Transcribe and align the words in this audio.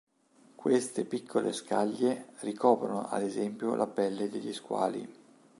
Queste 0.55 1.05
piccole 1.05 1.53
scaglie 1.53 2.29
ricoprono 2.39 3.07
ad 3.07 3.21
esempio 3.21 3.75
la 3.75 3.85
pelle 3.85 4.29
degli 4.29 4.51
squali. 4.51 5.07